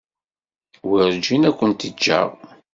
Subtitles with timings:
[0.89, 2.29] Werǧin ad kent-ǧǧeɣ.